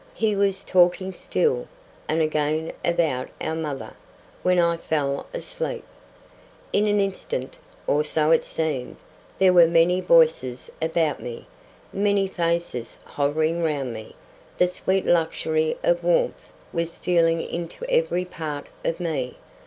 [0.15, 1.67] He was talking still,
[2.09, 3.93] and again about our mother,
[4.41, 5.83] when I fell asleep.
[6.73, 14.67] In an instant—or so it seemed—there were many voices about me—many faces hovering round me—the
[14.67, 19.37] sweet luxury of warmth was stealing into every part of me.